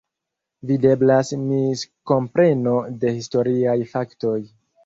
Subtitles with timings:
[0.71, 4.39] Videblas miskompreno de historiaj faktoj.